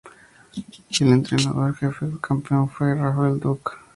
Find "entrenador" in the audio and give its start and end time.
1.09-1.67